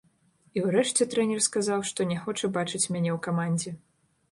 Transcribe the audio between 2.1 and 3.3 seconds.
не хоча бачыць мяне ў